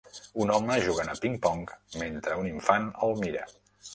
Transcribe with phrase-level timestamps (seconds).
[0.43, 1.61] Un home jugant a ping-pong
[2.03, 3.45] mentre un infant el mira.